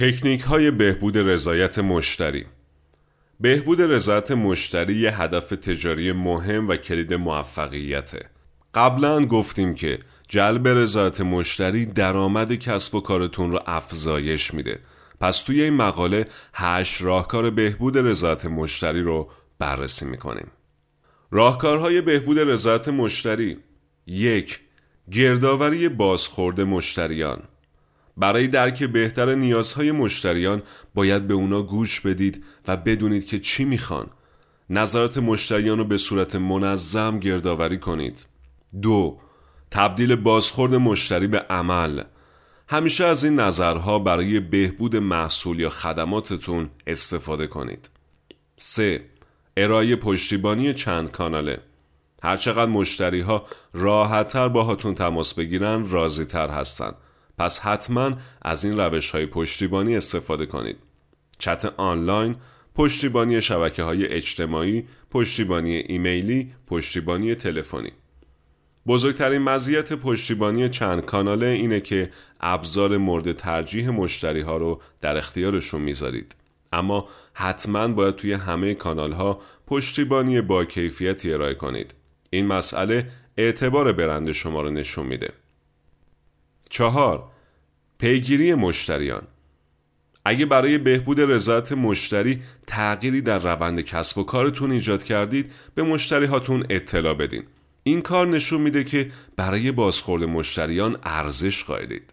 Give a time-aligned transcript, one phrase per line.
[0.00, 2.46] تکنیک های بهبود رضایت مشتری.
[3.40, 8.30] بهبود رضایت مشتری یه هدف تجاری مهم و کلید موفقیته.
[8.74, 14.78] قبلا گفتیم که جلب رضایت مشتری درآمد کسب و کارتون رو افزایش میده.
[15.20, 20.50] پس توی این مقاله هشت راهکار بهبود رضایت مشتری رو بررسی می‌کنیم.
[21.30, 23.58] راهکارهای بهبود رضایت مشتری
[24.06, 24.60] یک
[25.10, 27.42] گردآوری بازخورد مشتریان.
[28.16, 30.62] برای درک بهتر نیازهای مشتریان
[30.94, 34.06] باید به اونا گوش بدید و بدونید که چی می‌خوان.
[34.70, 38.26] نظرات مشتریان رو به صورت منظم گردآوری کنید.
[38.82, 39.18] دو
[39.70, 42.02] تبدیل بازخورد مشتری به عمل.
[42.68, 47.90] همیشه از این نظرها برای بهبود محصول یا خدماتتون استفاده کنید.
[48.56, 49.04] 3.
[49.56, 51.60] ارائه پشتیبانی چند کاناله.
[52.22, 56.92] هرچقدر مشتری ها راحتتر باهاتون تماس بگیرن راضی تر هستن.
[57.40, 58.12] پس حتما
[58.42, 60.76] از این روش های پشتیبانی استفاده کنید.
[61.38, 62.36] چت آنلاین
[62.74, 67.92] پشتیبانی شبکه های اجتماعی پشتیبانی ایمیلی پشتیبانی تلفنی.
[68.86, 72.10] بزرگترین مزیت پشتیبانی چند کاناله اینه که
[72.40, 76.34] ابزار مورد ترجیح مشتری ها رو در اختیارشون می‌ذارید.
[76.72, 81.94] اما حتما باید توی همه کانال ها پشتیبانی با کیفیتی ارائه کنید.
[82.30, 85.32] این مسئله اعتبار برند شما رو نشون میده.
[86.70, 87.24] چهار.
[87.98, 89.22] پیگیری مشتریان.
[90.24, 96.26] اگه برای بهبود رضایت مشتری تغییری در روند کسب و کارتون ایجاد کردید به مشتری
[96.26, 97.42] هاتون اطلاع بدین.
[97.82, 102.12] این کار نشون میده که برای بازخورد مشتریان ارزش قائلید.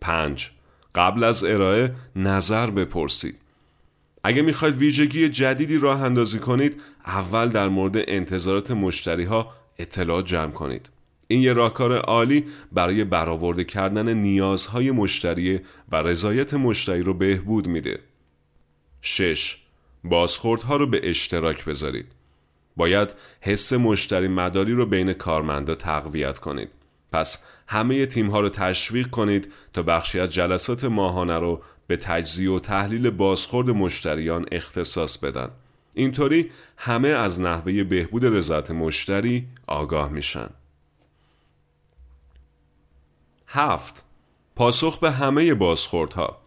[0.00, 0.50] 5.
[0.94, 3.38] قبل از ارائه نظر بپرسید.
[4.24, 10.52] اگه می‌خواید ویژگی جدیدی راه اندازی کنید اول در مورد انتظارات مشتری ها اطلاعات جمع
[10.52, 10.88] کنید.
[11.32, 15.60] این یه راهکار عالی برای برآورده کردن نیازهای مشتری
[15.92, 17.98] و رضایت مشتری رو بهبود میده.
[19.00, 19.56] 6.
[20.04, 22.06] بازخوردها رو به اشتراک بذارید.
[22.76, 26.68] باید حس مشتری مداری رو بین کارمندا تقویت کنید.
[27.12, 32.50] پس همه تیم ها رو تشویق کنید تا بخشی از جلسات ماهانه رو به تجزیه
[32.50, 35.48] و تحلیل بازخورد مشتریان اختصاص بدن.
[35.94, 40.48] اینطوری همه از نحوه بهبود رضایت مشتری آگاه میشن.
[43.54, 44.04] هفت.
[44.56, 46.42] پاسخ به همه بازخوردها.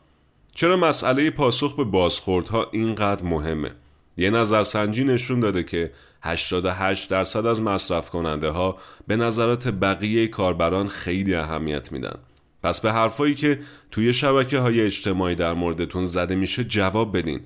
[0.55, 3.71] چرا مسئله پاسخ به بازخوردها اینقدر مهمه؟
[4.17, 8.77] یه نظرسنجی نشون داده که 88 درصد از مصرف کننده ها
[9.07, 12.19] به نظرات بقیه کاربران خیلی اهمیت میدن.
[12.63, 13.59] پس به حرفایی که
[13.91, 17.41] توی شبکه های اجتماعی در موردتون زده میشه جواب بدین.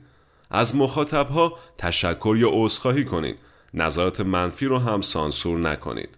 [0.50, 3.38] از مخاطب ها تشکر یا عذرخواهی کنید
[3.74, 6.18] نظرات منفی رو هم سانسور نکنید.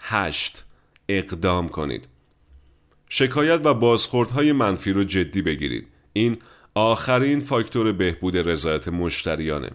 [0.00, 0.64] 8
[1.08, 2.11] اقدام کنید.
[3.14, 5.86] شکایت و بازخوردهای منفی رو جدی بگیرید.
[6.12, 6.36] این
[6.74, 9.70] آخرین فاکتور بهبود رضایت مشتریانه.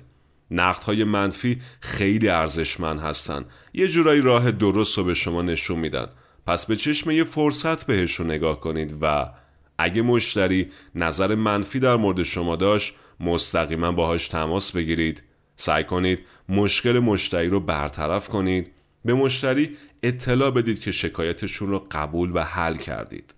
[0.85, 3.45] های منفی خیلی ارزشمند هستن.
[3.73, 6.07] یه جورایی راه درست رو به شما نشون میدن.
[6.47, 9.29] پس به چشم یه فرصت بهشون نگاه کنید و
[9.77, 15.23] اگه مشتری نظر منفی در مورد شما داشت مستقیما باهاش تماس بگیرید.
[15.55, 18.71] سعی کنید مشکل مشتری رو برطرف کنید.
[19.07, 23.33] به مشتری اطلاع بدید که شکایتشون رو قبول و حل کردید.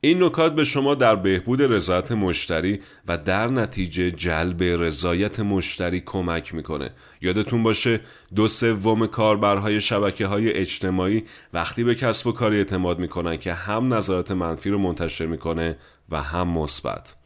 [0.00, 6.54] این نکات به شما در بهبود رضایت مشتری و در نتیجه جلب رضایت مشتری کمک
[6.54, 6.90] می‌کنه.
[7.20, 8.00] یادتون باشه
[8.34, 13.94] دو سوم کاربرهای شبکه های اجتماعی وقتی به کسب و کاری اعتماد می‌کنن که هم
[13.94, 15.76] نظرات منفی رو منتشر می‌کنه
[16.10, 17.16] و هم مثبت.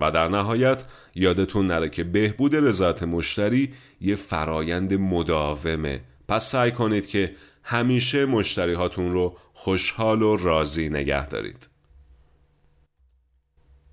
[0.00, 0.84] و در نهایت
[1.14, 6.00] یادتون نره که بهبود رضایت مشتری یه فرایند مداومه.
[6.28, 11.68] پس سعی کنید که همیشه مشتری هاتون رو خوشحال و راضی نگه دارید.